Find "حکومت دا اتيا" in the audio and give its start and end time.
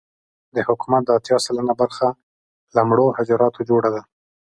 0.67-1.37